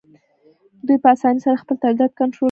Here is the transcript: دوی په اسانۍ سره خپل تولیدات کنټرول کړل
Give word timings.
دوی 0.85 0.97
په 1.03 1.07
اسانۍ 1.15 1.39
سره 1.45 1.61
خپل 1.61 1.75
تولیدات 1.83 2.11
کنټرول 2.19 2.29
کړل 2.35 2.39